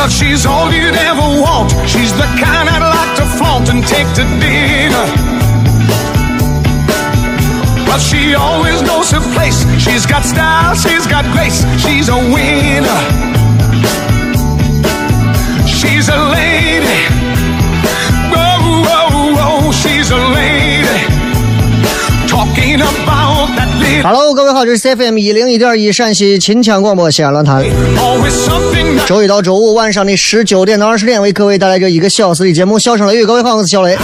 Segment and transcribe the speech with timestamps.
[0.00, 1.72] Well, she's all you'd ever want.
[1.86, 5.06] She's the kind I'd like to flaunt and take to dinner.
[7.84, 9.60] But she always knows her place.
[9.78, 11.66] She's got style, she's got grace.
[11.84, 13.00] She's a winner.
[15.68, 17.02] She's a lady.
[18.32, 18.56] Whoa,
[18.88, 20.96] whoa, whoa, she's a lady.
[22.26, 23.39] Talking about.
[24.02, 27.64] Hello，各位好，这是 CFM 一零一点一陕西秦腔广播西安论坛。
[29.06, 33.24] 周一到周五晚上的十九点到二十点，为各位带来这一个小时的节目《笑声雷雨》。
[33.26, 33.98] 各位好，我是小雷。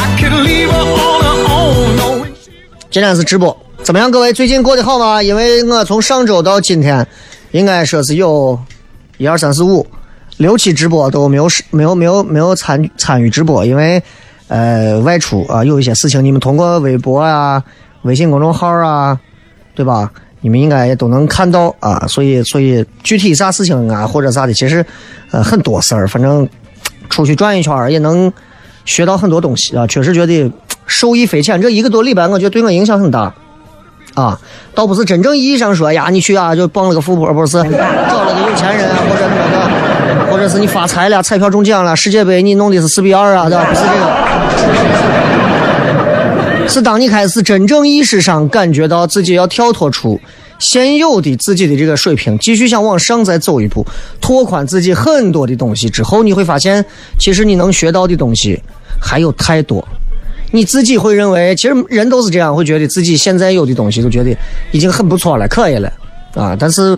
[2.91, 4.11] 今天是直播，怎么样？
[4.11, 5.23] 各位最近过得好吗？
[5.23, 7.07] 因为我从上周到今天，
[7.53, 8.59] 应该说是有
[9.19, 9.87] 一二三四五
[10.37, 14.03] 六期直播都没有没有没有没有参参与直播，因为
[14.49, 17.63] 呃外出啊有一些事情，你们通过微博啊、
[18.03, 19.19] 微信公众号啊，
[19.77, 20.11] 对吧？
[20.41, 24.85] 你们应该也都能看到啊，所以所以具体啥事情啊或者啥的，其实
[25.31, 26.49] 呃很多事儿，反正
[27.11, 28.33] 出去转一圈儿也能
[28.85, 30.51] 学到很多东西啊，确实觉得
[30.87, 31.61] 受益匪浅。
[31.61, 33.35] 这一个多礼拜，我觉得对我影响很大
[34.15, 34.39] 啊，
[34.75, 37.53] 倒不是真正意义上说呀，你去啊就傍了个富婆，不是
[38.09, 43.65] 找了个有钱人啊，或者那个，或者是你发财了，彩票中奖了，世界杯你弄的是四比二啊，对吧？
[43.69, 45.26] 不是这个。
[46.69, 50.21] 是当你开始真正意识上感觉到自己要跳脱出
[50.59, 53.87] 现有的自己的这个水平，继续想往上再走一步，
[54.21, 56.85] 拓宽自己很多的东西之后，你会发现，
[57.19, 58.61] 其实你能学到的东西
[59.01, 59.87] 还有太多。
[60.53, 64.35] 你自己会认为，其实人都是这样，会觉得自己现在有的东西都觉得
[64.71, 65.93] 已经很不错了，可以了
[66.35, 66.57] 啊。
[66.59, 66.97] 但是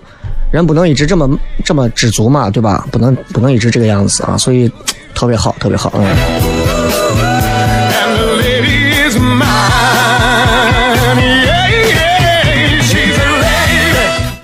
[0.53, 1.29] 人不能一直这么
[1.65, 2.87] 这么知足嘛，对吧？
[2.93, 4.39] 不能不能一直这个样子啊。
[4.39, 4.71] 所以
[5.15, 6.48] 特别好，特别好，嗯。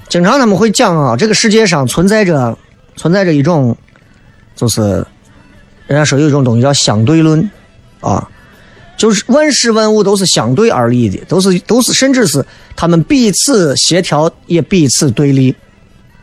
[0.08, 2.56] 经常他们会讲啊，这个世界上存在着
[2.94, 3.76] 存在着一种，
[4.54, 5.04] 就是
[5.88, 7.50] 人家说有一种东西叫相对论
[8.00, 8.28] 啊，
[8.96, 12.46] 就是万事万物都是相对而立的，都是都是甚至是
[12.76, 15.52] 他们彼此协调，也彼此对立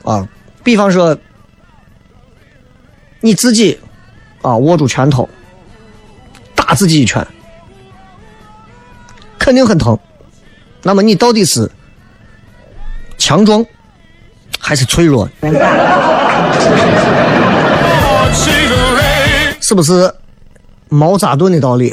[0.04, 0.26] 啊。
[0.64, 1.18] 比方说，
[3.20, 3.78] 你自己
[4.42, 5.28] 啊握住拳头，
[6.56, 7.28] 打自己一拳，
[9.42, 9.98] 肯定很疼。
[10.84, 11.70] 那么你到底是
[13.18, 13.66] 强壮
[14.60, 15.28] 还是脆弱？
[19.60, 20.14] 是不是
[20.90, 21.90] 毛扎顿的道理？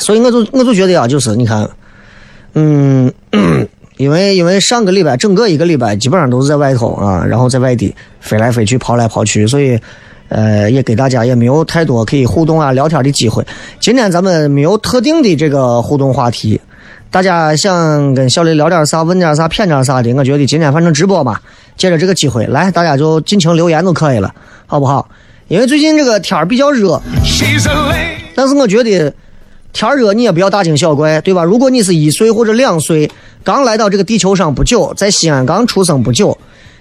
[0.00, 1.68] 所以我就我就觉得啊，就是你看，
[2.54, 3.12] 嗯，
[3.98, 9.78] 因为因为上个礼拜整个一个礼拜基本上都是在外头啊，然后在外地飞来飞去、跑来跑去，所以
[10.28, 13.44] 呃也给大家也没有太多可以互动啊、聊天的机会。
[13.80, 16.60] 今天咱们没有特定的这个互动话题，
[17.10, 21.38] 大家想跟小雷聊点啥、问点啥、谝点啥的，我觉得今天反正直播嘛，
[21.76, 24.34] 借着这个机会来，大家就尽情留言就可以了，
[24.66, 25.08] 好不好？
[25.48, 27.00] 因为最近这个天儿比较热，
[28.34, 29.14] 但是我觉得
[29.72, 31.42] 天儿热你也不要大惊小怪，对吧？
[31.42, 33.10] 如果你是一岁或者两岁，
[33.42, 36.36] 刚来到这个地球上不久，在西安刚出生不久，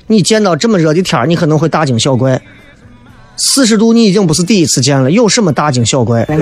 [0.07, 2.41] 你见到这么热的天儿，你可能会大惊小怪。
[3.37, 6.27] 四十度你已经不是第一次见了，有什么大惊小怪？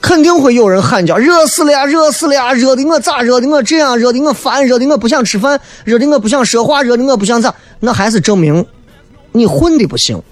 [0.00, 8.64] 肯定会有人喊叫，热死了呀，热死了呀，热的我咋热的我这样，热的我烦，热的我不想吃饭，热的我不想说话，热的我不想咋，那还是证明
[9.32, 10.22] 你混的不行，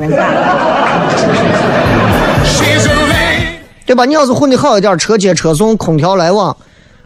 [3.85, 4.05] 对吧？
[4.07, 6.57] 你要是混的好一点，车接车送，空调来往，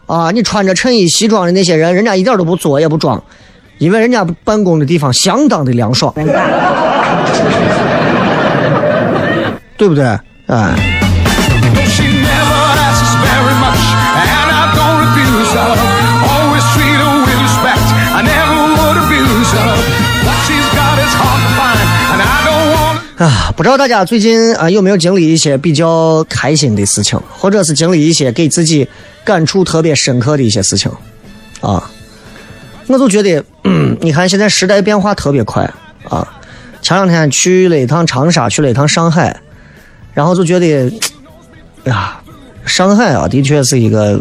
[0.05, 3.21] 啊，你穿着衬衣西装的那些人，人家一点都不作也不装，
[3.81, 6.13] 因为人家办公的地方相当的凉爽，
[9.75, 10.05] 对不对？
[10.45, 10.75] 哎。
[11.89, 13.81] She never asks very much,
[14.21, 15.73] and I don't refuse her.
[16.29, 17.81] Always treat her with respect.
[18.13, 19.73] I never would abuse her.
[20.25, 21.81] What she's got is hard to find,
[22.13, 23.01] and I don't want.
[23.17, 28.87] 啊，不知道大家最近啊有没有经历一些比较开心的事情，或者是经历一些给自己
[29.23, 30.91] 感触特别深刻的一些事情
[31.61, 31.83] 啊？
[32.91, 35.63] 我就觉得，嗯，你看现在时代变化特别快
[36.09, 36.27] 啊。
[36.81, 39.39] 前两天去了一趟长沙，去了一趟上海，
[40.13, 40.91] 然后就觉得，
[41.85, 42.19] 哎呀，
[42.65, 44.19] 上海啊，的确是一个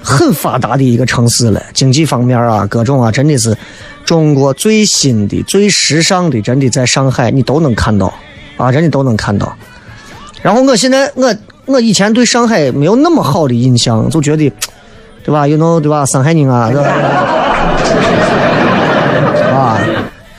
[0.00, 3.56] 很发达的一个城市了，经济方面啊，各种啊，真的是
[4.04, 8.14] 中国最新的、最时尚的，真的在上海你都能看到
[8.56, 9.52] 啊，真的都能看到。
[10.42, 11.34] 然后我现在我
[11.66, 14.48] 我以前对上海没有那么好的印象，就觉得，
[15.24, 15.48] 对吧？
[15.48, 16.06] 有那种对吧？
[16.06, 17.49] 上海人啊，对吧？
[19.52, 19.78] 啊，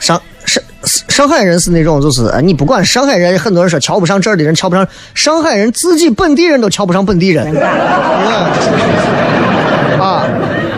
[0.00, 0.62] 上上
[1.08, 7.54] 上海人是那种，就是你不管上海人，很多人说瞧不上这儿的人，瞧不上上海人，自己本地人都瞧不上本地人。
[10.00, 10.26] 啊，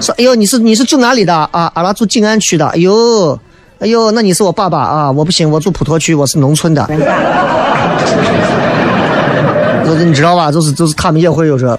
[0.01, 1.71] 说哎呦，你是你是住哪里的啊？
[1.75, 2.67] 阿拉住静安区的。
[2.67, 3.39] 哎呦，
[3.79, 5.11] 哎呦，那你是我爸爸啊？
[5.11, 6.87] 我不行，我住普陀区，我是农村的。
[9.85, 10.53] 就是你知道吧？
[10.53, 11.79] 就是就是他们也会有这。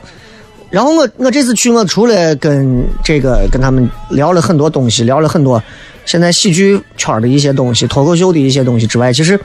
[0.75, 5.63] 然后我我这次去，我除了跟这个跟他们聊了很多东西，聊了很多
[6.05, 9.39] 现在喜剧圈的一些东西、脱口秀的一些东西之外，其实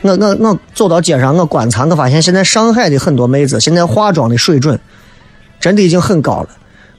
[0.00, 4.80] 我我我走到街上，我观察，我发现现在上海的很多妹子现在化妆的水准
[5.60, 6.48] 真的已经很高了。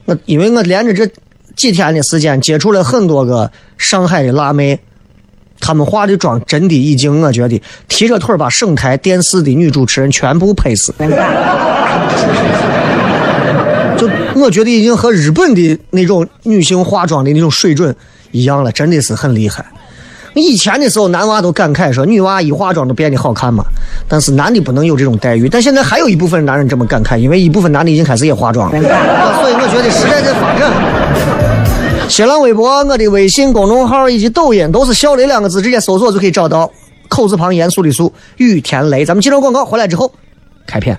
[0.04, 1.04] 我因为我连着这
[1.56, 4.78] 几天的时间接触了很多个上海的辣妹，
[5.58, 10.94] 她们化的妆真的已经我觉得提着腿把省台电视的女主持人全部拍死。
[13.96, 17.94] 就我觉得已经和日本的那种女性化妆的那种水准
[18.32, 19.64] 一样了，真的是很厉害。
[20.34, 23.64] 以前的时候，男娃都感慨说女娃一化妆都变得好看嘛，
[24.08, 25.48] 但是男的不能有这种待遇。
[25.48, 28.78] 但现在还有一部分男人这么感慨，因为一部分男的已经开始也化妆了，
[29.40, 32.08] 所以我觉得时代在发展。
[32.08, 36.70] 新浪微博、我的微信公众号以及抖音都是“小雷”两个字，直接搜索就可以找到。
[37.06, 39.04] 口字旁严肃的肃，雨田雷。
[39.04, 40.10] 咱们接着广告，回来之后
[40.66, 40.98] 开片。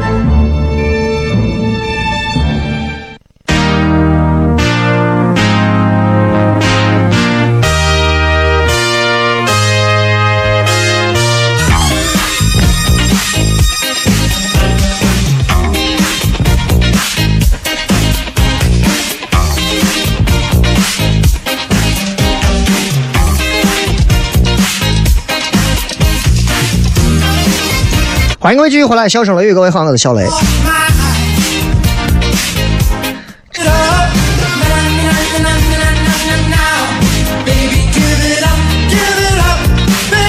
[28.43, 30.27] 欢迎各位继续回来，笑声雷雨，各位好，我是小雷。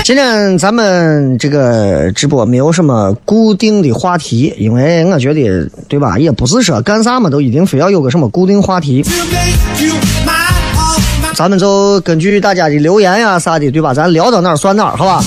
[0.04, 6.18] 今天咱们这个直播没有什么固定的话题，因为我觉得，对吧？
[6.18, 9.02] 也不是说干啥嘛都一定非要有个什么固定话题。
[11.34, 13.94] 咱们就根据大家的留言呀啥的，对吧？
[13.94, 15.24] 咱聊到哪儿算哪儿，好吧？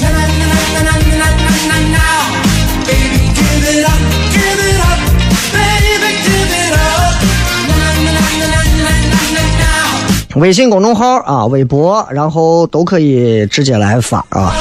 [10.35, 14.53] 微信公众号啊，微博，然后都可以直接来发啊。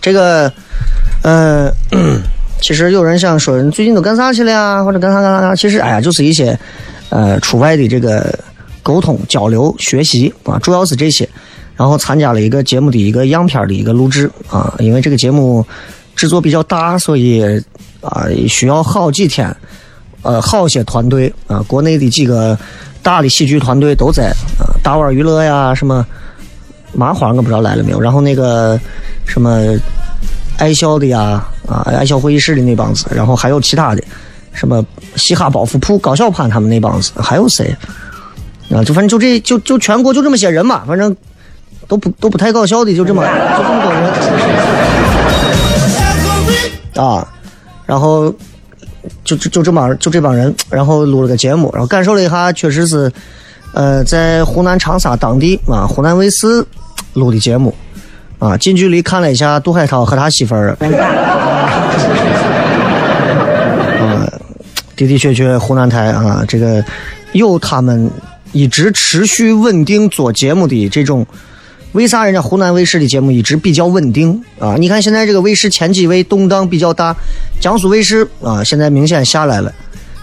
[0.00, 0.50] 这个，
[1.20, 1.70] 呃，
[2.62, 4.82] 其实有人想说，你最近都干啥去了呀？
[4.82, 5.54] 或者干啥干啥干啥？
[5.54, 6.58] 其实，哎呀，就是一些
[7.10, 8.38] 呃出外的这个
[8.82, 11.28] 沟通、交流、学习啊，主要是这些。
[11.76, 15.66] 然后参加了一个节目的一个样片的一个录制啊，因为这个节目
[16.14, 17.42] 制作比较大，所以
[18.00, 19.54] 啊需要好几天，
[20.22, 22.56] 呃，好些团队啊，国内的几个
[23.02, 26.06] 大的喜剧团队都在啊，大碗娱乐呀，什么
[26.92, 28.78] 麻花我不知道来了没有，然后那个
[29.26, 29.76] 什么
[30.58, 34.02] 爱笑的呀，啊，爱笑会议室的那帮子，然后还有其他的，
[34.52, 34.84] 什么
[35.16, 37.74] 嘻哈包袱铺、高晓攀他们那帮子，还有谁
[38.70, 38.84] 啊？
[38.84, 41.14] 就反正就这就就全国就这么些人嘛，反正。
[41.86, 44.13] 都不都不太搞笑的，就这么就这么多人
[46.94, 47.26] 啊，
[47.86, 48.32] 然后
[49.24, 53.12] 就就就这帮就这帮人，然后录了个节目，然后感受了一下，确实是
[53.72, 56.64] 呃在湖南长沙当地啊湖南卫视
[57.14, 57.74] 录的节目
[58.38, 60.76] 啊，近距离看了一下杜海涛和他媳妇儿
[64.00, 64.30] 啊，
[64.96, 66.84] 的的确确湖南台啊，这个
[67.32, 68.10] 有他们
[68.52, 71.26] 一直持续稳定做节目的这种。
[71.94, 74.74] 为啥人家湖南卫视的节目一直比较稳定啊？
[74.76, 77.14] 你看现在这个卫视前几位动荡比较大，
[77.60, 79.72] 江苏卫视啊现在明显下来了，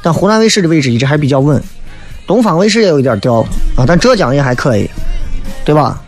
[0.04, 1.63] 但湖南卫视的位置一直还比较稳，
[2.28, 3.36] 东方卫视也有一点掉
[3.78, 4.90] 啊，但浙江也还可以，
[5.63, 6.01] 对吧？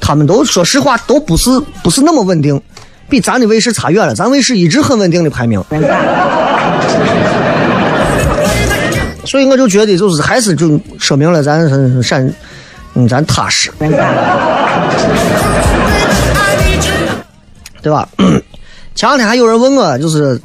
[0.00, 1.48] 他们都说实话都不是
[1.84, 2.60] 不是那么稳定，
[3.08, 5.62] 比咱的卫视差远了，咱卫视一直很稳定的排名。
[9.24, 12.34] 所以我就觉得就是还是就说明了咱陕。
[12.94, 13.72] 嗯，咱踏实，
[17.82, 18.08] 对吧？
[18.94, 20.40] 前两天还有人问我，就是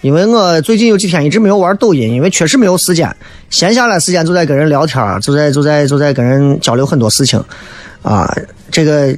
[0.00, 3.12] 因为我最近有几天一直没有玩抖音，因为确实没有时间，
[3.50, 7.42] 闲下来时间就在跟人聊天，就在就在就在跟人交流很多事情
[8.02, 8.32] 啊。
[8.70, 9.12] 这个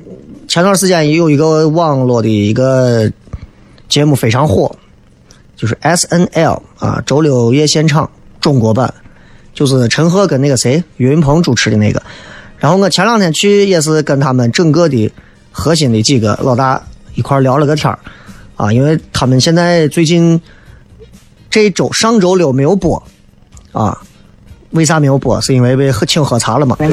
[0.49, 3.11] 前段时间也有一个网络的一个
[3.91, 4.75] 节目非常火，
[5.55, 8.11] 就是 S N L 啊，周六夜现场
[8.41, 8.93] 中国版，
[9.53, 12.03] 就是陈赫跟那个谁岳云鹏主持的那个。
[12.61, 15.11] 然后我前两天去也是跟他们整个的
[15.51, 16.81] 核心的几个老大
[17.15, 17.99] 一块聊了个天儿，
[18.55, 20.39] 啊，因为他们现在最近
[21.49, 23.03] 这周上周六没有播，
[23.73, 23.99] 啊，
[24.73, 25.41] 为啥没有播？
[25.41, 26.77] 是因为被请喝茶了嘛？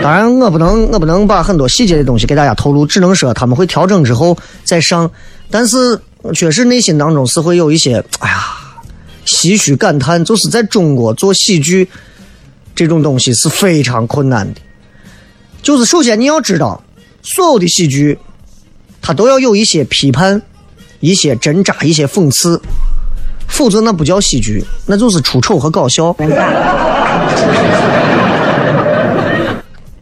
[0.00, 5.10] 当然我不能我不能把很多细节的东西给大家透露，只能说他们会调整之后再上，
[5.50, 6.00] 但是
[6.32, 8.36] 确实内心当中是会有一些哎呀
[9.26, 11.88] 唏嘘感叹，就是在中国做喜剧。
[12.74, 14.60] 这种东西是非常困难的，
[15.62, 16.82] 就是首先你要知道，
[17.22, 18.18] 所有的喜剧，
[19.00, 20.40] 它都要有一些批判、
[21.00, 22.60] 一些挣扎、一些讽刺，
[23.46, 26.16] 否则那不叫喜剧，那就是出丑和搞笑。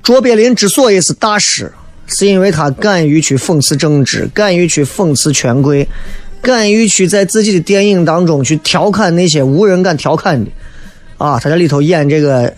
[0.02, 1.72] 卓别林之所以是大师，
[2.06, 5.86] 是因为他敢于去讽刺政治，敢于去讽刺权贵，
[6.40, 10.50] 敢于去在自己的电影当中去调侃那些无人敢调侃的。
[11.20, 12.50] 啊，他在里头演这个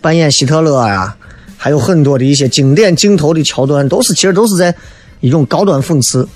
[0.00, 1.14] 扮演希特勒呀，
[1.56, 4.74] 还有很多的一些经典镜头的桥段，都是其实都是在
[5.20, 6.28] 一种高端讽刺。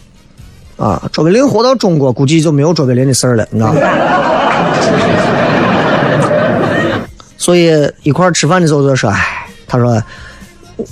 [0.76, 3.80] 啊，卓别林活到中国，估计就没有卓别林的事儿了，你知道吗？
[7.36, 7.72] 所以
[8.04, 10.00] 一块吃饭的时候就说，哎，他说。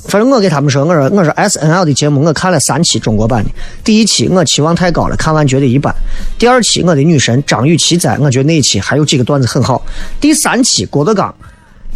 [0.08, 3.50] 反正我给他们说，我说我说 S N L 的节目我看了三期中国版的，
[3.84, 5.92] 第一期我期望太高了，看完觉得一般；
[6.38, 9.78] 第二期我的女神张雨绮在，我觉得那一期还有几个段子很好；
[10.20, 11.34] 第三期郭德纲，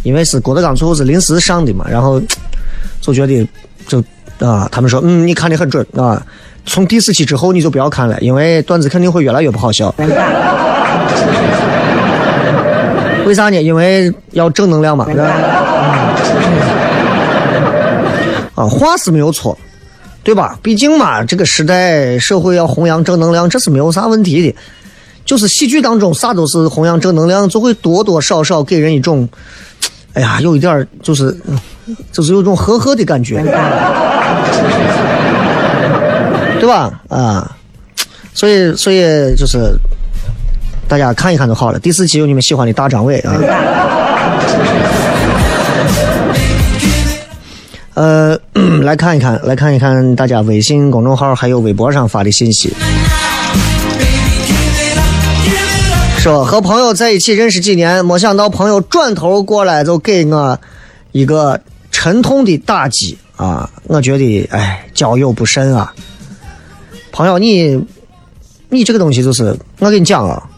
[0.03, 2.21] 因为是郭德纲最后是临时上的嘛，然后
[3.01, 3.47] 就觉得
[3.87, 4.03] 就
[4.37, 6.23] 啊，他们说嗯，你看的很准啊，
[6.65, 9.93] 从第四期之后你就不要看了，因为段子肯定会越来越不好笑。
[13.25, 13.61] 为啥呢？
[13.61, 15.07] 因为要正能量嘛。
[18.59, 19.57] 啊，话是没有错，
[20.21, 20.59] 对吧？
[20.61, 24.53] 毕竟嘛，这个时代社会要弘扬正能量，这是没有啥问题的。
[25.23, 29.29] 就是喜剧当中啥都是弘扬正能量，就会多多少少给人一种，
[30.11, 31.33] 哎呀，有一点就是，
[32.11, 33.41] 就是有种呵呵的感觉，
[36.59, 37.01] 对吧？
[37.07, 37.55] 啊，
[38.33, 39.73] 所以，所以就是
[40.85, 41.79] 大家看一看就好了。
[41.79, 43.37] 第四期有你们喜欢的大张伟啊。
[47.95, 48.38] 呃，
[48.89, 52.73] 来看一看，来看一看大家微信公众号还有微博上发的信息。
[56.17, 60.59] 说和朋友在一起认识几年，没想到朋友转头过来就给我
[61.11, 63.69] 一个沉痛的打击啊！
[63.83, 65.93] 我觉得，哎，交友不慎啊。
[67.11, 67.79] 朋友，你
[68.69, 70.49] 你这个东西就是，我跟你讲啊，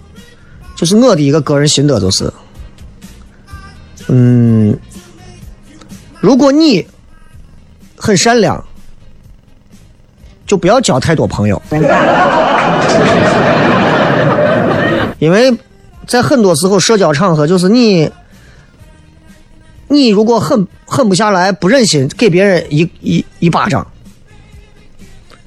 [0.77, 2.31] 就是我的一个个人心得，就是，
[4.07, 4.73] 嗯，
[6.21, 6.87] 如果你
[8.01, 8.61] 很善良，
[10.47, 11.61] 就不要交太多朋友。
[15.19, 15.55] 因为
[16.07, 18.09] 在很多时候，社交场合就是你，
[19.87, 23.85] 你如果狠狠不下来，不忍心给别人一一一巴掌，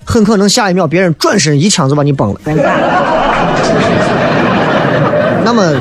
[0.05, 2.41] 很可能下一秒别人转身一枪就把你崩了。
[5.45, 5.75] 那么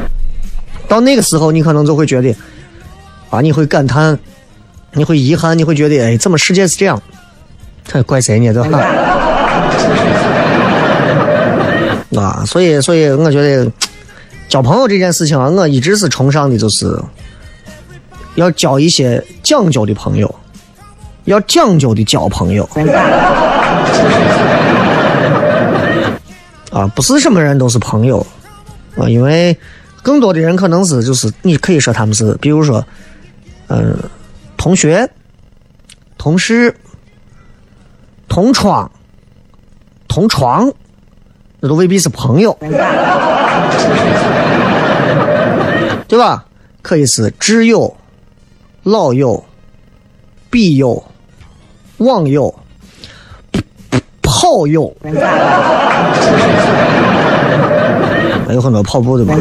[0.88, 2.36] 到那个时候，你可能就会觉得，
[3.30, 4.18] 啊，你会感叹，
[4.94, 7.02] 你会遗憾，你会觉得，哎，怎么世界是这样？
[7.86, 8.54] 这怪谁呢？
[8.54, 8.80] 对吧？
[12.16, 13.70] 啊，所以，所以我觉得
[14.48, 16.98] 交朋友这件事情啊，我一直是崇尚的，就是
[18.36, 20.34] 要交一些讲究的朋友，
[21.26, 22.68] 要讲究的交朋友。
[26.72, 28.26] 啊，不是什么人都是朋友
[28.96, 29.58] 啊，因为
[30.02, 32.84] 更多的人可能是就是你可以说他们是，比如说，
[33.68, 33.98] 嗯、
[34.64, 35.10] 同学、
[36.18, 36.74] 同事、
[38.30, 38.90] 同窗、
[40.08, 40.72] 同床。
[41.60, 42.58] 那都未必是朋友，
[46.08, 46.46] 对吧？
[46.82, 47.94] 可以是挚友、
[48.84, 49.44] 老友、
[50.50, 51.04] 笔友、
[51.98, 52.54] 网友、
[54.22, 54.94] 炮友，
[58.48, 59.36] 还有很多跑步的嘛，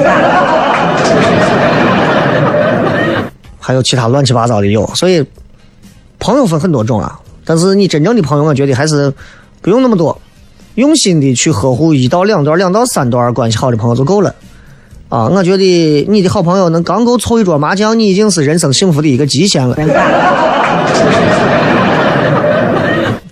[3.62, 5.25] 还有其他乱七八糟的有，所以
[6.19, 7.19] 朋友分很多种啊。
[7.45, 9.12] 但是你真正的朋友，我觉得还是
[9.61, 10.21] 不用那么多。
[10.75, 14.34] 用心的去呵护一到两段、两到三段关系好的朋友就够了，
[15.10, 19.75] 啊，我觉得你的好朋友能刚够凑一桌麻将，你已经是人生幸福的一个极限了，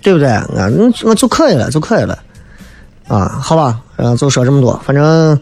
[0.03, 0.27] 对不对？
[0.29, 2.19] 啊，嗯我就可以了，就可以了，
[3.07, 5.39] 啊，好吧，呃，就说这么多，反正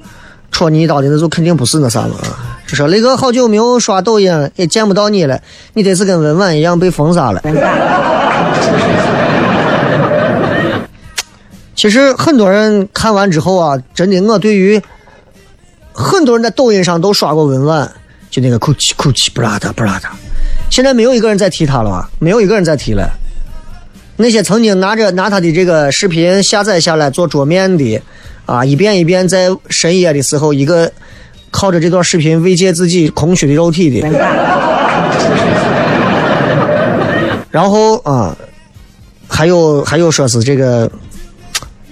[0.51, 2.48] 戳你一刀的那就肯定不是那啥了啊。
[2.69, 5.41] 就说雷哥好久没有刷抖音，也见不到你了，
[5.73, 7.41] 你这是跟文婉一样被封杀了。
[11.75, 14.79] 其实很多人看完之后啊，真的，我对于
[15.91, 17.91] 很多人在抖音上都刷过文婉，
[18.29, 20.11] 就那个哭泣哭泣不拉他不拉他，
[20.69, 22.07] 现在没有一个人在提他了吧？
[22.19, 23.09] 没有一个人在提了。
[24.15, 27.99] 那些曾经拿着拿他的这个视频下载下来做桌面的，
[28.45, 30.91] 啊，一遍一遍在深夜的时候，一个
[31.51, 34.07] 靠着这段视频慰藉自己空虚的肉体的，
[37.51, 38.35] 然后啊，
[39.27, 40.89] 还有还有说是这个。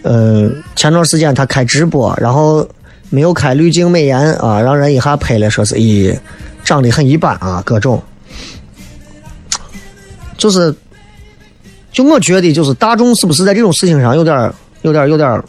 [0.04, 2.65] 呃，前段时间他开直播，然后
[3.10, 6.17] 没有开滤镜美颜啊，让人一下拍了，说是咦，
[6.63, 8.02] 长得很一般啊，各种，
[10.38, 10.74] 就是，
[11.91, 15.43] 就我觉得就是大众是不是在这种事情上有点儿、有点儿、有点儿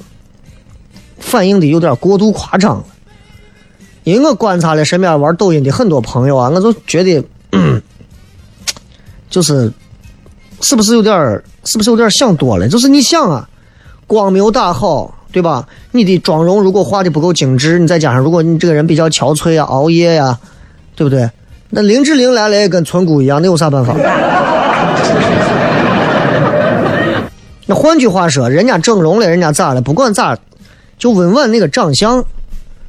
[1.20, 2.84] 反应的有点儿过度夸张了？
[4.12, 7.80] 因为我观察了身边玩抖音的很多朋友啊，我就觉得，嗯、
[9.28, 9.70] 就是
[10.60, 12.68] 是不是有点儿，是不是有点儿想多了？
[12.68, 13.48] 就是你想啊。
[14.06, 15.68] 光没有打好，对吧？
[15.92, 20.38] 你的妆容如果画的不够精致，你再加上如果你这个人比较憔悴啊、熬夜呀、
[20.96, 21.30] 对不对？
[21.68, 23.94] 那林志玲来了也跟村姑一样，那有啥办法？
[27.66, 29.82] 那换句话说，人家整容了，人家咋了？
[29.82, 30.34] 不管咋，
[30.96, 32.24] 就温婉那个长相，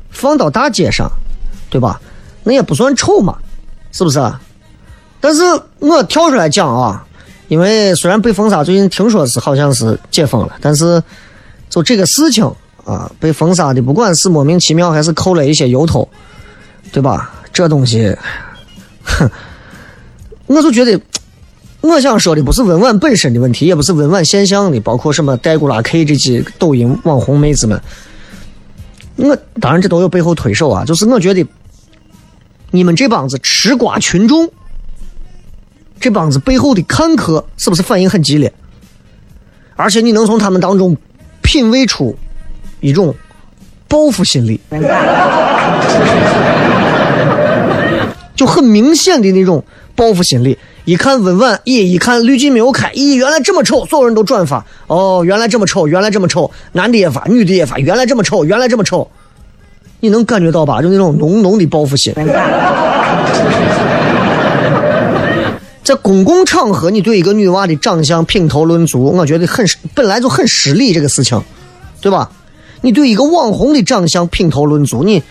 [0.10, 1.10] 放到大街上，
[1.69, 2.00] 对吧？
[2.43, 3.38] 那也不算丑嘛，
[3.91, 4.19] 是不是？
[5.19, 5.41] 但是
[5.80, 7.06] 我跳出来讲啊。
[7.48, 11.02] 因为虽然被封杀，最近听说是好像是解封了，但是
[11.67, 12.45] 就这个事情
[12.86, 16.08] 啊，被封杀的不管是莫名其妙还是扣了一些由头，
[16.91, 17.34] 对吧？
[17.52, 18.15] 这东西，
[19.04, 19.28] 哼，
[20.45, 21.02] 我就觉得，
[21.82, 27.82] 我想说的不是文玩本身的问题，也不是文玩现象的，包括什么戴古拉 K 这些抖音网红妹子们，
[29.19, 31.45] 我当然这都有背后推手啊，就是我觉得
[32.71, 34.49] 你们这帮子吃瓜群众。
[35.99, 38.53] 这帮子背后的看客是不是反应很激烈？
[39.75, 40.95] 而且你能从他们当中
[41.41, 42.17] 品味出
[42.79, 43.13] 一种
[43.88, 44.60] 报复心理，
[48.36, 49.62] 就很明显的那种
[49.99, 50.57] 报复心理。
[50.85, 54.65] 一看文婉，咦，一看滤镜没有开，咦，原来这么丑，所有人都转发。
[54.88, 59.05] 哦，原来这么丑，原来这么丑，男的也发，女的也发，原来这么丑，原来这么丑。
[59.99, 60.81] 你能感觉到吧？
[60.81, 62.13] 就那种浓浓的报复心。
[65.83, 71.41] 在公共场合，你对一个女娃的长相品头论足，我觉得很本来就很失礼，这个事情，
[71.99, 72.31] 对吧？
[72.81, 75.21] 你对一个网红的长相品头论足，你，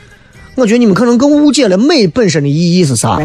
[0.56, 3.18] 我觉得你们可能更误解了美本身的意义是啥。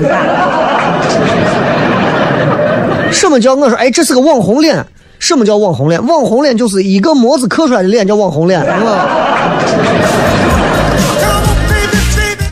[3.34, 3.76] 什么叫我说？
[3.76, 4.86] 哎，这是个网红脸。
[5.18, 6.06] 什么叫网红脸？
[6.06, 8.64] 网红脸就是一个模子刻出来的脸叫网红脸，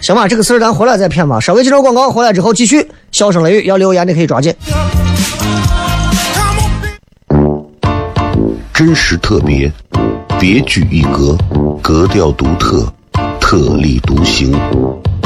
[0.02, 1.40] 行吧，这个事儿咱回来再骗吧。
[1.40, 2.90] 稍微接着广告，回来之后继续。
[3.12, 4.54] 笑声雷雨要留言的可以抓紧。
[8.74, 9.72] 真实特别，
[10.40, 11.38] 别具一格，
[11.82, 12.92] 格调独特，
[13.40, 14.52] 特立独行，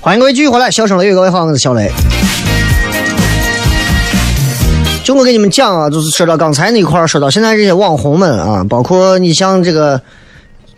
[0.00, 1.90] 欢迎各位继续回来，笑声雷雨，各位好，我是小雷。
[5.02, 10.00] 就我跟你们讲啊，就是说到刚才那块儿，说到现在这些网红们啊，包括你像这个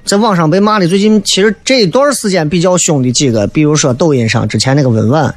[0.07, 5.35] 在网上被骂的，最近其实这一段时间比较凶的几个，比如说抖音上之前那个温婉，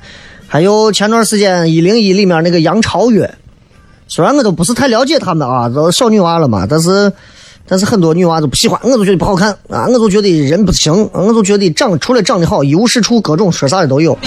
[0.48, 3.30] 还有前段时间一零一里面那个杨超越，
[4.08, 7.12] 虽然我都不是太了解他们啊，都小女娃了嘛，但是
[7.68, 14.18] 但是很多女娃都不喜欢，我就觉得不好看啊，我就觉得人不行，我就觉得长除了长得好，一无是处，各种说啥的都有。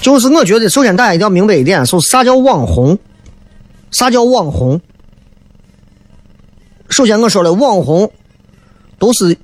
[0.00, 2.98] 就是我觉得，首先大家一定要明白一点，说啥叫网红，
[3.90, 4.80] 啥叫网红。
[6.88, 8.10] 首先我说了，网红
[8.98, 9.36] 都是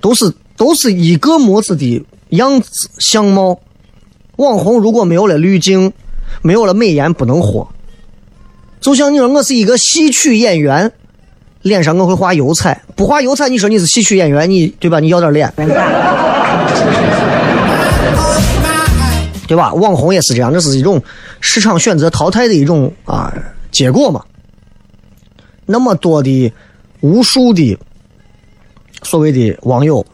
[0.00, 3.58] 都是都是一个模子的样子相貌。
[4.36, 5.92] 网红如果没有了滤镜，
[6.42, 7.66] 没有了美颜，不能火。
[8.80, 10.92] 就像你说我是一个戏曲演员，
[11.62, 15.00] 脸上我会画油彩，不画油彩，你说你是戏曲演员，你对吧？
[15.00, 15.52] 你要点脸，
[19.46, 19.74] 对吧？
[19.74, 21.02] 网红也是这样，这是一种
[21.40, 23.32] 市场选择淘汰的一种啊
[23.72, 24.24] 结果嘛。
[25.66, 26.52] 那么多的
[27.00, 27.76] 无数的
[29.02, 30.06] 所谓的网友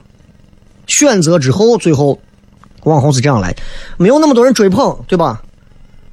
[0.86, 2.18] 选择之后，最后
[2.84, 3.62] 网红是这样来的，
[3.98, 5.42] 没有那么多人追捧，对吧？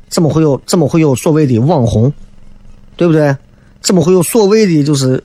[0.09, 2.11] 怎么会有怎么会有所谓的网红？
[3.01, 3.35] 对不对？
[3.81, 5.23] 怎么会有所谓的就是，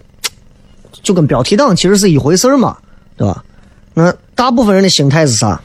[1.05, 2.75] 就跟标题党其实是一回事嘛，
[3.19, 3.45] 对吧？
[3.93, 5.61] 那大部分人的心态是啥？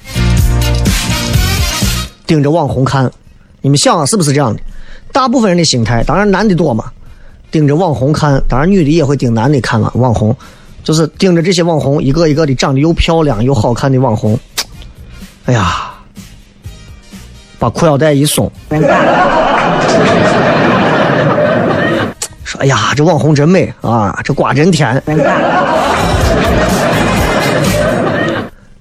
[2.28, 3.10] 盯着网红看，
[3.62, 4.60] 你们想啊，是不是这样的？
[5.14, 6.92] 大部分人的心态，当然男的多嘛，
[7.50, 9.90] 盯着网红看，当然女的也会盯男的看嘛。
[9.96, 10.36] 网红
[10.84, 14.38] 就是盯着这些网红，一个一个的长得又漂亮又好看的网红，
[15.48, 15.94] 哎呀，
[17.58, 18.52] 把裤腰带一松。
[22.64, 25.02] ：“哎呀，这网红真美啊，这瓜真甜。”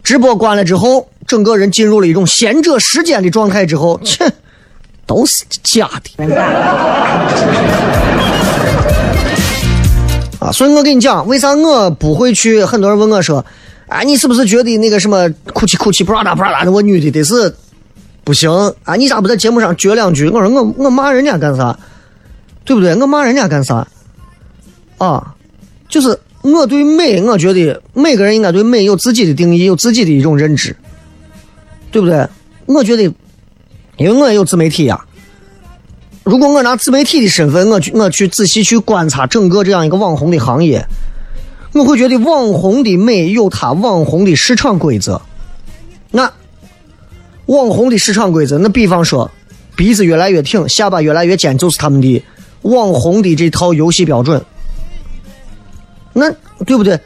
[0.05, 4.31] 直播关了之后，整个人进入了一种闲者时间的状态之后，切，
[5.07, 6.25] 都是假的。
[10.41, 12.63] 啊，所以我跟你讲，为啥我不会去？
[12.63, 13.43] 很多人问我说
[13.89, 17.55] ：“哎，你是不是觉得那个什么哭泣哭泣布拉达布拉达的我女的得是
[18.25, 18.51] 不行
[18.85, 18.95] 啊？
[18.97, 21.75] 你咋不在节目上撅两句？”我说：“我我骂人家干啥？”
[22.65, 22.95] 对不对？
[22.97, 23.87] 我骂人家干啥？
[24.99, 25.35] 啊，
[25.89, 30.77] 就是我对美，我觉得每个人应该对美有自己的定义，有自己的一种认知，
[31.91, 32.29] 对不对？
[32.67, 33.03] 我觉得，
[33.97, 35.05] 因为我也有自媒体呀。
[36.23, 40.85] 如果我拿自媒体的身份，我去我去仔细去观察整个这样一个网红的行业，
[41.73, 45.21] 我会觉得网红的美有它网红的市场规则。
[46.11, 46.31] 那
[47.47, 49.29] 网红的市场规则，那比方说
[49.75, 52.23] 鼻子越来越挺，下巴越来越尖，就是他们的
[52.63, 54.43] 网红的这套游戏标准。
[56.13, 56.31] 那
[56.67, 56.99] 对不对？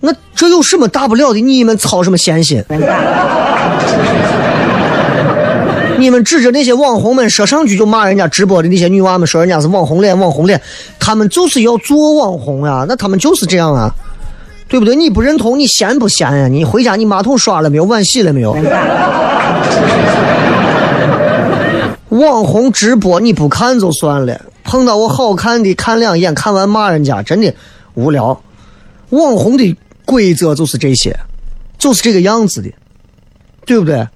[0.00, 1.40] 那这有什么大不了的？
[1.40, 2.64] 你们操什么闲心？
[5.98, 10.60] 你们指着那些网红们说上去就骂人家直播的那些女娃们，说人家是网红脸，网红脸，
[10.98, 13.94] 他们就是要做网红呀，那他们就是这样啊，
[14.66, 14.96] 对不对？
[14.96, 16.48] 你不认同，你闲不闲呀？
[16.48, 17.84] 你回家你马桶刷了没有？
[17.84, 18.56] 碗洗了没有？
[22.08, 27.54] 网红直播你不看就算了，碰到我好看的看两眼，看完骂人家，真的
[27.94, 28.42] 无聊。
[29.10, 31.18] 网红的规则就是这些，
[31.78, 32.70] 就是这个样子的，
[33.66, 34.08] 对不对？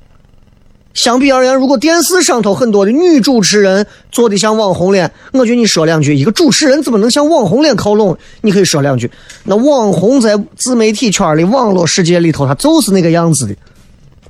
[0.95, 8.17] 相比而言，如果电视上头很多的女主持人做的像网红脸，我觉得你说两句，一个主持人怎么能向网红脸靠拢？
[8.41, 9.11] 你可以说两句。
[9.45, 13.55] 那网红在自媒体圈里、网络世界里头，他就是那个样子的，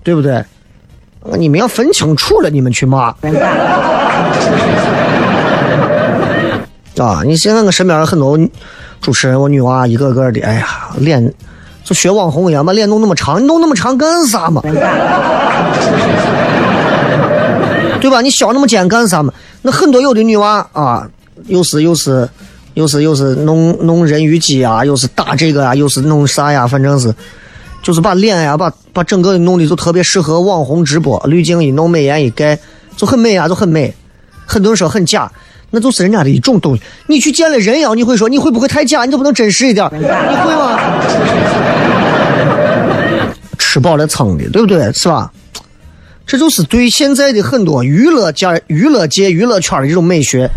[0.02, 0.44] 对不对？
[1.38, 3.14] 你们要分清楚了，你们去骂。
[7.04, 7.22] 啊！
[7.24, 8.38] 你现在我身边很多
[9.00, 11.32] 主持人，我女娃一个个的，哎呀，脸
[11.85, 14.62] 就学网红一样，把脸弄那么长，你弄那么长干啥嘛？
[18.00, 18.20] 对吧？
[18.20, 19.32] 你削那么尖干啥嘛？
[19.62, 21.09] 那很多有的女娃啊，
[21.46, 22.28] 又是又是
[22.74, 26.66] 又是又是弄弄人鱼姬啊，又是打这个啊，又是弄啥呀？
[26.66, 27.14] 反正是
[27.82, 32.59] 就是把脸呀，把把整个弄的就特别适合网红直播，滤镜一弄，美颜一盖，
[32.96, 33.94] 就很美啊，就很美。
[34.48, 35.30] 很多人说很假，
[35.70, 36.83] 那就是人家的一种东西。
[37.07, 39.05] 你去见了人妖，你会说你会不会太假？
[39.05, 39.88] 你就不能真实一点？
[39.92, 40.79] 你会吗？
[43.59, 44.92] 吃饱了撑的，对不对？
[44.92, 45.31] 是吧？
[46.26, 50.48] 这就是对现在的很多娱乐界、娱乐界、娱乐圈的这种美学，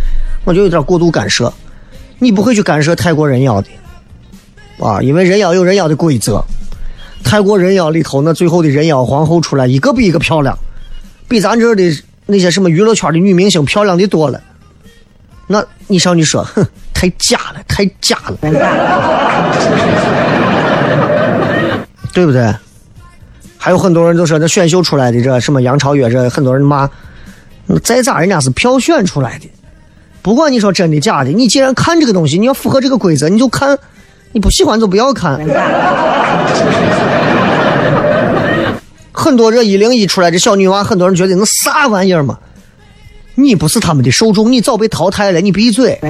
[0.45, 1.53] 我就有点过度干涉。
[2.17, 3.67] 你不会去干涉泰国人妖的，
[4.79, 6.43] 啊，因为人妖有人妖的规则。
[7.23, 10.57] 泰国人妖里头，那最后的人妖皇后出来，一个比一个漂亮，
[11.27, 14.41] 比咱这的那些什么娱乐圈的女明星漂亮的多了。
[15.51, 18.37] 那你上去说，哼， 太假了，太假了，
[22.13, 22.53] 对不对？
[23.57, 26.87] 还有很多人都说那选秀出来的这什么杨超越这很多人骂，
[27.83, 29.49] 再咋人家是票选出来的，
[30.21, 33.75] 不管你说真的假的，你既然看这个东西，你要符合这个规则，你就看，
[34.33, 35.39] 你不喜欢就不要看。
[39.11, 42.37] 很多这一零一出来的小女娃，很多人觉得那啥玩意儿嘛，
[43.35, 45.93] 你不是他们的受众，你早被淘汰了，你闭嘴。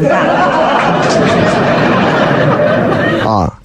[3.25, 3.55] 啊。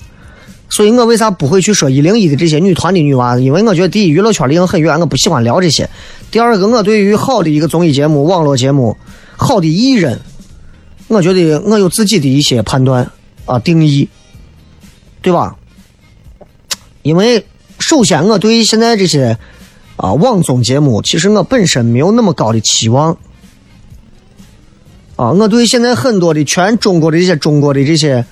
[0.70, 3.38] 所以我为啥不会去说一零一的这些女团的女娃？
[3.38, 5.86] 因为我觉得第一，娱乐圈离我很远，我不喜欢聊这些；
[6.32, 8.96] 第二个，我对于好的一个综艺节目、网络节目、
[9.36, 10.20] 好的艺人，
[11.06, 13.08] 我觉得我有自己的一些判断
[13.44, 14.08] 啊定义，
[15.22, 15.54] 对吧？
[17.02, 17.46] 因为
[17.78, 19.38] 首先，我对现在这些
[19.94, 23.16] 啊网综节目，其实我本身没有那么高的期望
[25.16, 25.30] 啊。
[25.32, 28.24] 我对现在很多的全中国的这些中国的这些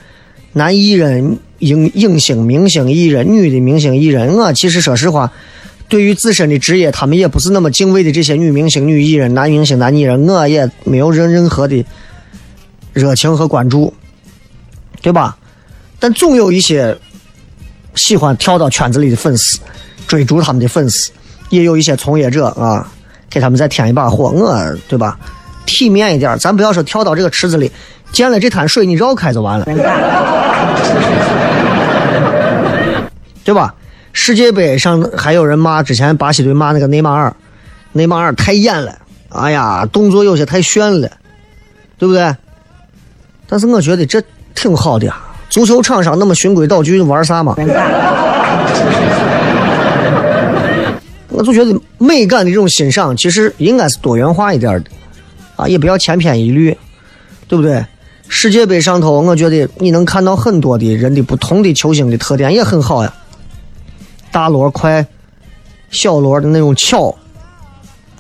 [0.53, 1.39] 男艺人。
[1.63, 5.33] 影影星、明星、艺人，女的明星、艺人，我其实说实话，
[5.89, 8.11] 对于自身的职业，他们也不是那么敬畏的。
[8.11, 11.85] 这些女明星、女艺人、男明星、男艺人，我也没有任任何的
[12.93, 13.95] 热情和关注，
[15.01, 15.39] 对吧？
[16.01, 16.99] 但总有一些
[17.95, 19.61] 喜欢跳到圈子里的粉丝，
[20.09, 21.13] 追逐他们的粉丝，
[21.51, 22.93] 也有一些从业者啊，
[23.31, 25.17] 给他们再添一把火，我对吧？
[25.67, 27.71] 体面一点，咱不要说跳到这个池子里，
[28.13, 29.67] 见了这滩水你绕开就完了。
[33.45, 33.75] 对吧？
[34.13, 37.35] 世界杯上还有人骂之前巴西队骂那个内马尔，
[37.93, 38.97] 内马尔太演了，
[39.31, 41.11] 哎呀，动作有些太炫了，
[41.99, 42.35] 对不对？
[43.49, 44.23] 但是我觉得这
[44.55, 45.17] 挺好的呀。
[45.49, 47.55] 足球场上那么循规蹈矩，玩啥嘛？
[51.29, 54.91] 我就觉得美感的这种欣赏，其实应该是多元化一点的，
[55.63, 56.77] 啊，也不要千篇一律，
[57.47, 57.85] 对不对？
[58.29, 63.15] 世界杯上头，我觉得你能看到很多的人的不同的球星的特点，也很好呀。
[64.31, 65.07] 大罗快，
[65.91, 67.15] 小罗的那种巧，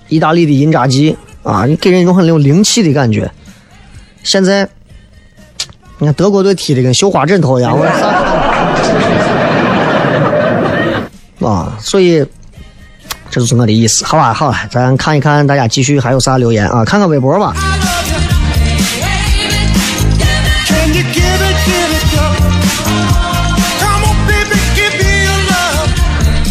[0.08, 3.30] 意大利的印扎机啊，你给人一种很有灵气的感觉。
[4.22, 4.68] 现在，
[5.98, 7.76] 你看德国队踢的跟绣花枕头一样，
[11.40, 12.24] 啊，所以
[13.32, 14.34] 这就是我的意思，好吧？
[14.34, 16.84] 好，咱看一看大家继续还有啥留言啊？
[16.84, 17.54] 看看微博吧。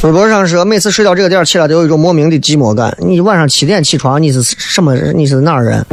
[0.01, 2.97] 微博上说，每次睡到这个点起来都有一种莫名的寂寞感。
[2.99, 4.95] 你晚上七点起床，你是什么？
[5.13, 5.85] 你是哪儿人？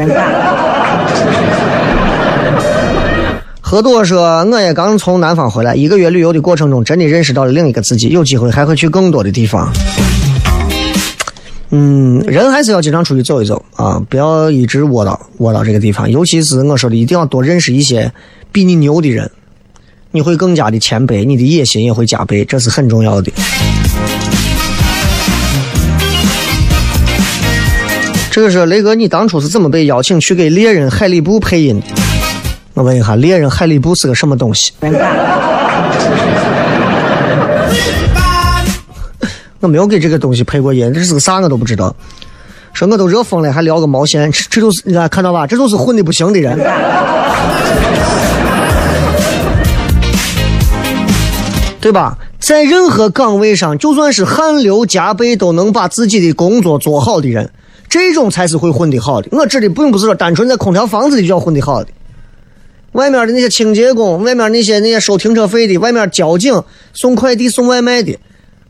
[3.60, 9.70] 何多说，我也刚从南方回来，一个月旅游的过程中，真的认识到了另一个自己，有机会还会去更多的地方。
[11.70, 16.10] 嗯，人还是要经常出去走一走啊，不要一直窝到窝到这个地方。
[16.10, 18.10] 尤其是我说的，一定要多认识一些
[18.50, 19.30] 比你牛的人，
[20.10, 23.30] 你会更加的谦卑，你的野心也会加倍，这是很重要的。
[28.30, 31.86] 这个是雷哥，你当初是怎么被邀请去给猎人海里布配音的？
[32.72, 34.72] 我问一下，猎人海里布是个什么东西？
[39.60, 41.94] 我没有给这个东西配过音，这是个啥我都不知道。
[42.72, 44.30] 说我都热疯了，还聊个毛线？
[44.30, 45.46] 这这都是你看看到吧？
[45.48, 46.56] 这都是混的不行的人，
[51.80, 52.16] 对吧？
[52.38, 57.50] 在任何岗位上，就算是汗流浃背，都能把自己的工作做好的人，
[57.88, 59.28] 这种才是会混的好的。
[59.32, 61.90] 我指的并不是说单纯在空调房子里就要混的好的，
[62.92, 68.16] 外面的那些清洁工，外面那些那些收停车费的，外面交警、送快递、送外卖的。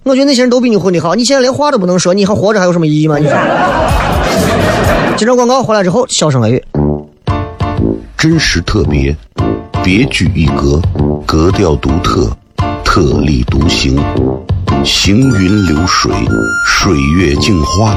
[0.04, 3.18] 我觉得那些人都比你混的好，你现在连话都不能说，你还活着还有什么意义吗？
[3.18, 3.34] 你说。
[5.18, 6.64] 接着广告回来之后，笑声雷雨，
[8.16, 9.14] 真实特别，
[9.82, 10.80] 别具一格，
[11.26, 12.30] 格调独特，
[12.84, 14.00] 特立独行，
[14.84, 16.12] 行云流水，
[16.64, 17.96] 水月镜花，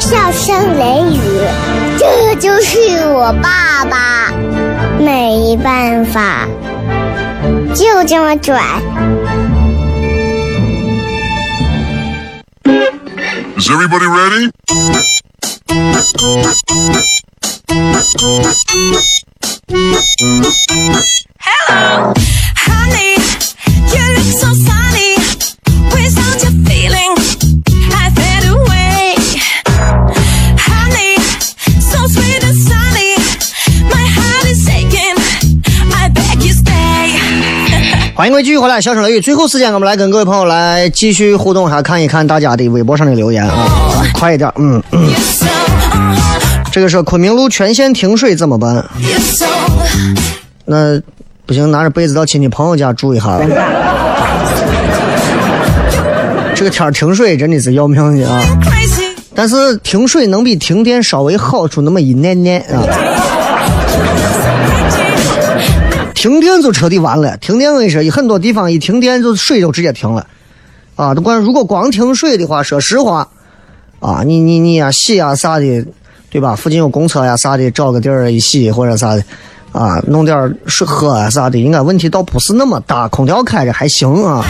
[0.00, 1.20] 笑声雷雨，
[1.98, 4.32] 这就是我爸爸，
[4.98, 6.48] 没办法，
[7.74, 8.58] 就这么拽。
[13.58, 14.50] Is everybody ready?
[38.20, 39.20] 欢迎各位继续回来，笑声雷雨。
[39.22, 43.66] 最后时间，我们来跟各位朋友来继续互动一下，看一看大家的微博上的留言啊，
[44.12, 45.10] 快一点，嗯，嗯
[46.70, 48.84] 这个是昆明路全线停水怎么办？
[50.66, 51.00] 那
[51.46, 53.40] 不行，拿着被子到亲戚朋友家住一下。
[56.54, 58.42] 这个天停水真的是要命的啊！
[59.34, 62.84] 但是停水能比停电稍微好出那么一点点啊。
[66.20, 70.26] 停电就彻底完了，停电我跟你说，很多地方一停电就水就直接停了，
[70.94, 73.26] 啊，都光如果光停水的话，说实话，
[74.00, 75.86] 啊，你你你呀洗呀啥的，
[76.28, 76.54] 对吧？
[76.54, 79.24] 附近有公厕呀啥的，找个地儿一洗或者啥的，
[79.72, 84.44] 啊，弄点水喝啊啥的，应该问题倒不是那么大，空调开着还行啊。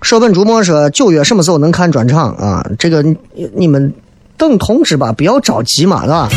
[0.00, 2.66] 舍本逐末说九月什么时候能看专场啊？
[2.78, 3.18] 这个你
[3.54, 3.92] 你们
[4.38, 6.30] 等通知吧，不要着急嘛，是吧？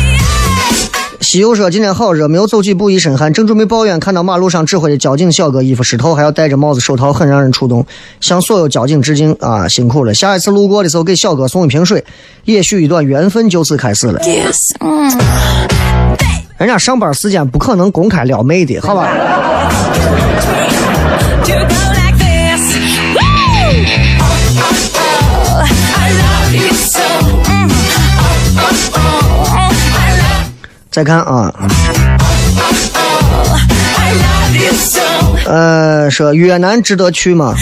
[1.22, 7.86] 西游说今天好热，没有走几步一身汗，正准备抱怨，看到马路上指挥的交警小哥衣服湿透，还要戴着帽子手套，很让人触动。
[8.20, 10.12] 向所有交警致敬啊，辛苦了！
[10.12, 12.04] 下一次路过的时候给小哥送一瓶水，
[12.44, 14.18] 也许一段缘分就此开始了。
[14.20, 14.74] Yes.
[14.80, 15.16] Mm.
[16.58, 19.08] 人家上班时间不可能公开撩妹的，好吧？
[30.92, 31.50] 再看啊，
[35.46, 37.54] 呃，说越南值得去吗？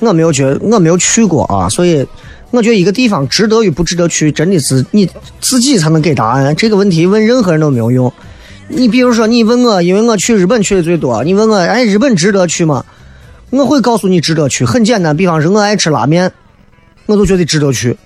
[0.00, 2.04] 我没有觉，我没有去过啊，所以
[2.50, 5.08] 我觉得一个地方值得与不值得去，真的是你
[5.40, 6.54] 自己才能给答案。
[6.56, 8.12] 这个问题问任何人都没有用。
[8.66, 12.84] 你比如说，你问我，因为我去日本去的最多，你问我，哎，日本值得去吗？
[13.50, 15.16] 我会告诉你值得去，很简单。
[15.16, 16.32] 比方说，我爱吃拉面，
[17.06, 17.96] 我就觉得值得去。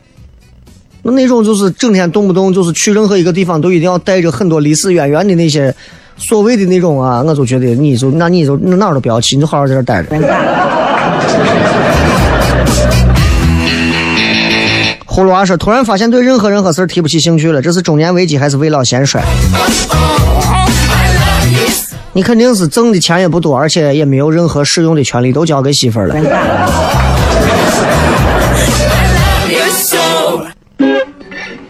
[1.03, 5.75] 那那种就是整天动不动就是去任何一个地方都一定要带着很多历史渊源的那些
[6.17, 10.09] 所谓的那种啊，我就觉得你就那你就哪儿都不要去，你就好好在这待着。
[15.07, 19.21] 葫芦娃说：“突然发现对任何任何事儿提不起兴趣了，这是中年危机还是未老先衰？
[22.13, 26.15] 你肯定是挣的钱也不多，而且也没有任何使用的权利，都交给媳妇儿了。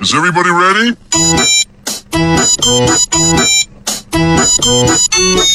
[0.01, 0.94] Is everybody ready?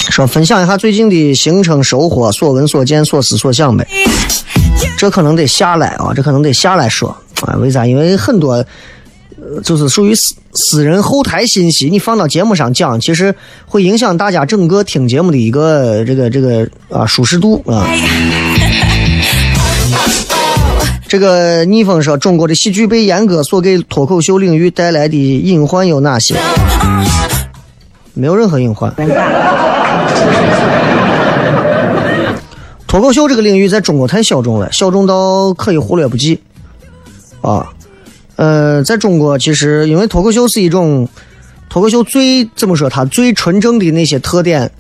[0.10, 3.88] 说分享一下最近的行程收获、所闻所见、所思所想呗。
[4.98, 7.10] 这可能得下来啊，这可能得下来说
[7.42, 7.56] 啊。
[7.56, 7.86] 为啥？
[7.86, 8.66] 因为很多呃
[9.64, 13.34] 就是属于私私人后台信息，你放到节目上讲，其实
[13.66, 17.88] 会影响大家整个听节目的一个这个这个啊舒适度啊。
[21.14, 26.34] 这个逆风说，中国的喜剧被阉割所给脱口秀领域带来的隐患有哪些？
[28.16, 28.92] 没有任何隐患。
[32.88, 36.42] 脱口秀这个领域在中国太小众了，小众到可以忽略不计。
[37.42, 37.68] 啊，
[38.36, 41.08] 呃，在中国其实因为脱口秀是一种，
[41.70, 44.72] 脱口秀最怎么说，它最纯正的那些特点，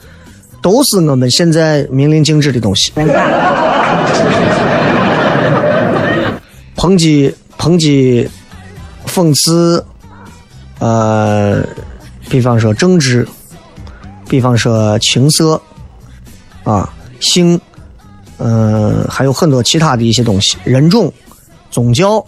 [0.64, 2.92] 都是我们现在明令禁止的东西。
[6.84, 8.28] 抨击、抨击、
[9.08, 9.82] 讽刺，
[10.80, 11.66] 呃，
[12.28, 13.26] 比方说政治，
[14.28, 15.62] 比方说情色，
[16.66, 17.58] 啊，性，
[18.38, 21.10] 嗯、还有很多其他的一些东西，人种、
[21.72, 22.22] 宗教，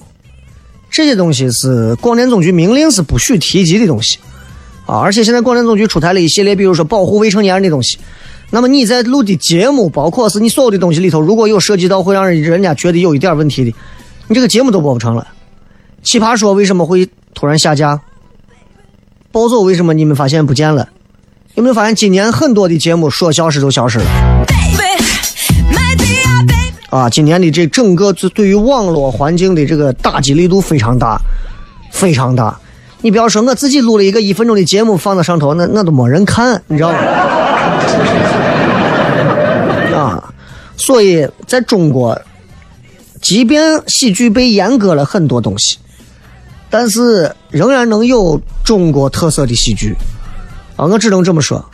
[0.90, 4.20] 这些东西是广电总局明令是不许提及的东西，
[4.86, 7.98] 啊，而且现在广电总局出台了一系列，比如说保护未成年人的东西。
[8.52, 13.76] 那么你在录的节目，包括是你所有的东西里头，如果有涉及到会让人人家觉得有一点问题的，
[14.28, 15.28] 你这个节目都播不成了。
[16.02, 18.02] 奇葩说为什么会突然下架？
[19.32, 20.88] 暴走为什么你们发现不见了？
[21.56, 24.06] 有没有发现今年很多的节目说消失就消失了？
[26.90, 31.20] 啊，今年的这整个对对于网络环境的这个打击力度非常大，
[31.92, 32.58] 非常大。
[33.02, 36.98] 你不要说我自己录了一个一分钟的节目放到上头，那那都没人看，你知道吗？
[39.94, 40.34] 啊，
[40.78, 42.18] 所以在中国，
[43.26, 45.80] 即便喜剧被阉割了很多东西，
[46.70, 49.96] 但是仍然能有中国特色的喜剧。
[50.76, 51.66] 啊，我只能这么说，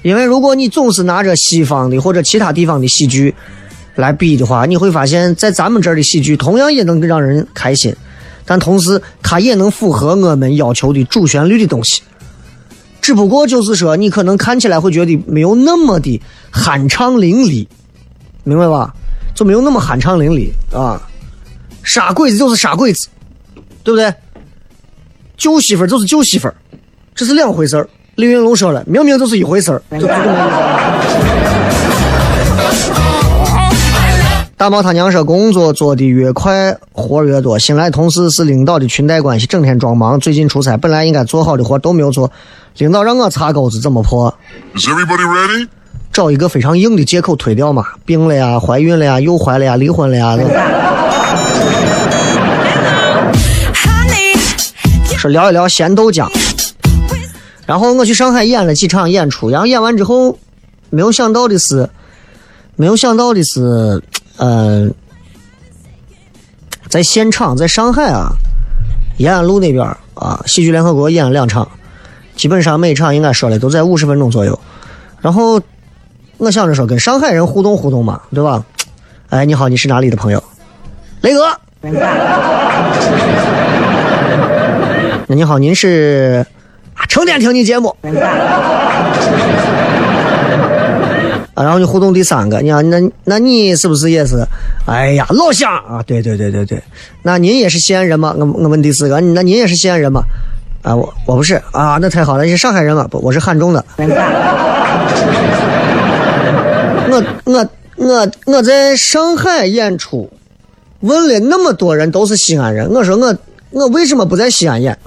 [0.00, 3.34] 因为如果你总是拿着西方的或者其他地方的喜剧
[3.94, 7.94] 来比的话，你会发现在咱们这儿的喜剧同样也能让人开心，
[8.46, 12.00] 但同时它也能符合我们要求的主旋律的东西。
[13.02, 16.18] 只不过就是说，你可能看起来会觉得没有那么的
[16.54, 17.66] 酣畅淋漓，
[18.44, 18.94] 明白吧？
[19.36, 21.00] 就没有那么酣畅淋漓啊。
[21.84, 23.06] 杀鬼子就是杀鬼子，
[23.84, 24.12] 对不对？
[25.36, 26.54] 救媳妇儿就是救媳妇儿，
[27.14, 27.88] 这是两回事儿。
[28.16, 29.80] 李云龙说了，明明就是一回事儿。
[34.56, 37.58] 大毛他娘说，工作做的越快，活越多。
[37.58, 40.18] 新来同事是领导的裙带关系，整天装忙。
[40.18, 42.32] 最近出差，本来应该做好的活都没有做，
[42.78, 44.34] 领导让我擦钩子，怎么破
[44.74, 45.68] ？Is everybody ready?
[46.12, 50.36] 找一个非常硬的借口推掉嘛，病了呀，怀孕了呀，又怀了呀，离婚了呀。
[55.18, 56.26] 说聊一聊咸豆浆。
[57.66, 60.38] 然后我去上海演了几场演出，然后演完之后，
[60.88, 61.90] 没有想到的是，
[62.76, 64.00] 没有想到的是，
[64.36, 64.88] 呃，
[66.88, 68.28] 在现场，在上海啊，
[69.18, 69.84] 延安路那边
[70.14, 71.68] 啊，喜剧联合国演了两场，
[72.36, 74.56] 基本上每场应该说的都在五十分钟左右。
[75.20, 75.60] 然后
[76.38, 78.62] 我想着说跟上海人互动互动嘛，对吧？
[79.30, 80.42] 哎，你好，你是哪里的朋友？
[81.22, 81.44] 雷哥。
[85.26, 86.44] 那你好，您是
[86.94, 87.88] 啊，成天听你节目。
[91.54, 94.46] 啊，然后就互动第三个，你好，那那你是不是也是？
[94.84, 96.82] 哎呀，老乡啊，对对对对对，
[97.22, 98.34] 那您也是西安人吗？
[98.38, 100.22] 我我问第四个，那您也是西安人吗？
[100.82, 103.08] 啊，我我不是啊，那太好了，你是上海人吗？
[103.10, 103.84] 不，我是汉中的。
[107.08, 110.30] 我我我我在上海演出，
[111.00, 113.36] 问了那么多人都是西安人，我说我
[113.70, 114.96] 我为什么不在西安演？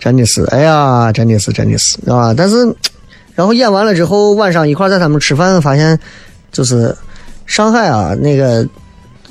[0.00, 2.32] 真的是，哎呀，真的是，真的是啊！
[2.34, 2.64] 但是，
[3.34, 5.98] 然后演完了之后，晚上一块儿在他们吃饭，发现
[6.52, 6.96] 就是
[7.46, 8.66] 上海啊，那个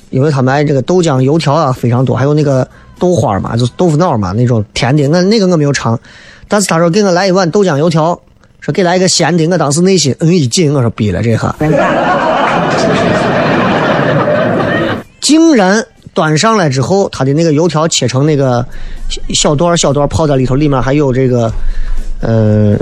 [0.10, 2.68] 因为他们爱这个豆浆、油条啊非常多，还有那个
[3.00, 5.98] 豆花嘛，就是豆腐脑嘛那种甜的，我那个我没有尝，
[6.50, 8.20] 但是他说给我来一碗豆浆油条，
[8.68, 11.56] 说给来一个咸的，我当时内心嗯一紧，我说逼了这下。
[15.22, 15.82] 竟然
[16.14, 18.66] 端上来之后，它的那个油条切成那个
[19.08, 21.50] 小小段儿小段儿泡在里头，里面还有这个，
[22.20, 22.78] 呃，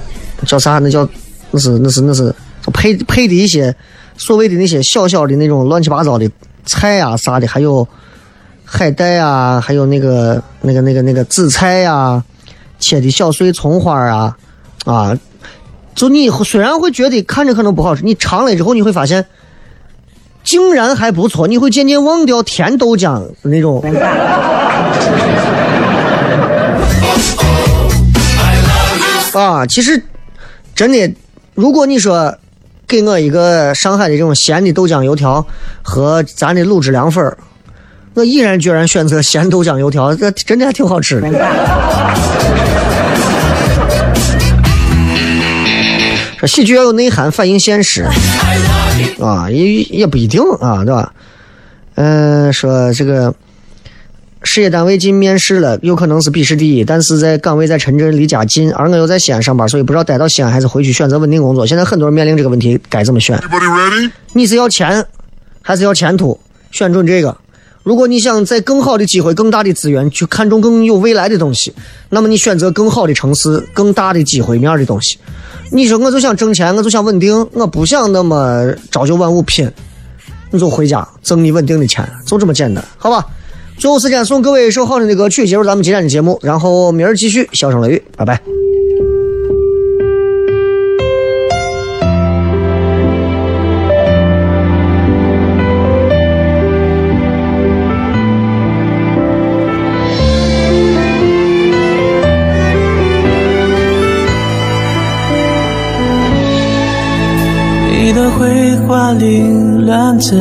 [0.48, 0.80] 叫啥？
[0.80, 1.08] 那叫
[1.52, 2.34] 那是那是那是
[2.74, 3.76] 配配的一些
[4.18, 6.28] 所谓的那些小小的那种乱七八糟的
[6.66, 7.88] 菜啊、啥的，还有
[8.64, 12.24] 海带啊，还有那个那个那个那个紫菜呀、
[12.80, 14.36] 切的小碎葱花啊，
[14.86, 15.16] 啊，
[15.96, 19.26] 就你虽然会觉得看着可能不好吃，你尝了之后你会发现。
[20.44, 23.82] 竟然还不错，你会渐渐忘掉甜豆浆那种。
[29.34, 30.00] 啊，其实
[30.76, 31.12] 真的，
[31.56, 32.38] 如果你说
[32.88, 35.44] 给我一个上海的这种咸的豆浆油条
[35.82, 37.36] 和咱的卤汁凉粉
[38.14, 41.28] 我毅然决然选择咸豆浆油条，这真的还挺好吃的。
[46.46, 48.06] 说喜剧要有内涵，反映现实。
[49.20, 51.12] 啊，也也不一定啊，对吧？
[51.96, 53.34] 嗯、说这个
[54.44, 61.66] 事业单位进面试了，有可能是笔试第一，但是在岗位在深圳，离家近，而我又在西安上班，所以不知道待到西安还是回去选择稳定工作。
[61.66, 63.42] 现在很多人面临这个问题，该怎么选？
[64.34, 65.04] 你是要钱
[65.64, 66.40] 还是要前途？
[66.72, 67.36] 选准这个。
[67.84, 71.74] 如果你想在更好的机会、更大的资源去看重更有未来的东西，
[72.10, 75.18] 那么你选择更好的城市、更大的机会面的东西。
[75.72, 79.70] 你说我就想挣钱，我就想稳定，我不想那么朝九晚五拼，
[80.52, 83.26] 你就回家挣你稳定的钱，就这么简单，好吧？
[83.78, 88.40] 最后时间送各位一首好听的歌曲，结束咱们今天的节目，然后明儿继续笑声雷雨，拜拜。
[109.26, 110.36] 凌乱着，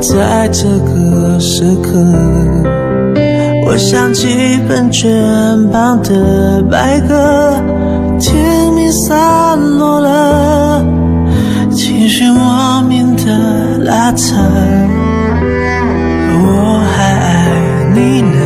[0.00, 1.92] 在这个时刻，
[3.64, 5.08] 我想起本卷
[5.70, 7.54] 旁的白鸽，
[8.18, 10.84] 甜蜜散落了，
[11.70, 14.34] 情绪莫名的拉扯，
[16.42, 17.46] 我还爱
[17.94, 18.36] 你呢。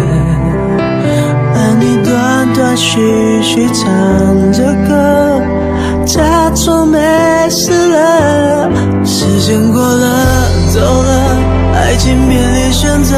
[1.57, 3.01] 而你断断续
[3.43, 5.34] 续唱着歌，
[6.05, 6.21] 假
[6.55, 6.99] 装没
[7.49, 8.69] 事了
[9.05, 11.37] 时间过了走了
[11.75, 13.17] 爱情面临选择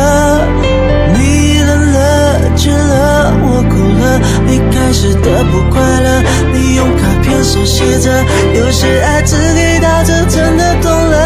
[1.13, 6.23] 你冷了倦了我哭了离开时的不快乐
[6.53, 8.25] 你用卡片手写着
[8.55, 11.17] 有些爱只给到这真的痛了。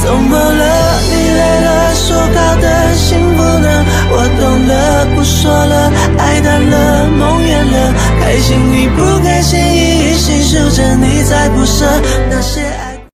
[0.00, 3.84] 怎么了你累了说好的幸福呢？
[4.12, 7.01] 我懂了不说了爱淡了。
[8.32, 11.84] 爱心里不开心一一细数着你才不舍
[12.30, 12.61] 那些